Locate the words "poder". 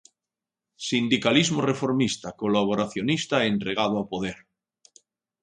4.11-4.37